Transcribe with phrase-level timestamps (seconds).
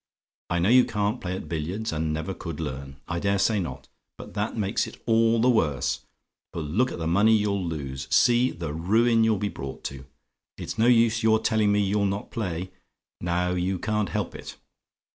[0.49, 2.99] I know you can't play at billiards; and never could learn.
[3.07, 6.07] I dare say not; but that makes it all the worse,
[6.51, 10.07] for look at the money you'll lose; see the ruin you'll be brought to.
[10.57, 12.71] It's no use your telling me you'll not play
[13.19, 14.57] now you can't help it.